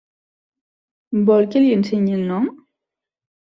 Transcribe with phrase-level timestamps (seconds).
[1.29, 2.51] Vol que li ensenyi el nom?